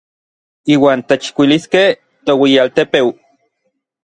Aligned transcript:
Iuan 0.75 1.03
techkuiliskej 1.09 1.87
toueyialtepeu. 2.25 3.07